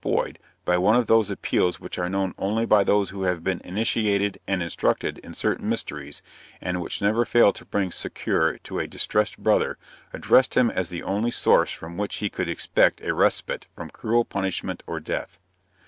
[0.03, 3.61] Boyd, by one of those appeals which are known only by those who have been
[3.63, 6.23] initiated and instructed in certain mysteries,
[6.59, 9.77] and which never fail to bring succor to a "distressed brother,"
[10.11, 14.25] addressed him as the only source from which he could expect a respite from cruel
[14.25, 15.39] punishment or death.